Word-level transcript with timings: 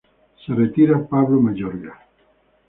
Se 0.43 0.51
retira 0.55 1.07
Pablo 1.07 1.39
Mayorga. 1.39 1.93